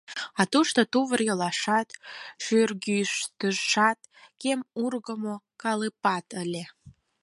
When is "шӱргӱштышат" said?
2.43-3.99